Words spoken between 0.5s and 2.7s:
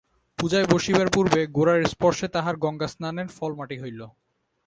বসিবার পূর্বে গোরার স্পর্শে তাঁহার